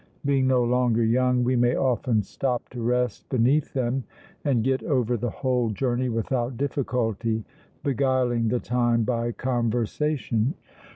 [0.25, 4.03] Being no longer young, we may often stop to rest beneath them,
[4.43, 7.43] and get over the whole journey without difficulty,
[7.83, 10.55] beguiling the time by conversation.